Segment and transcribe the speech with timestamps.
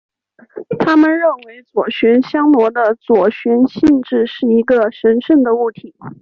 [0.79, 5.93] 他们认为左旋香螺的左旋性质是一个神圣的物体。